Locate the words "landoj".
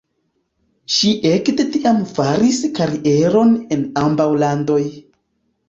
4.47-4.83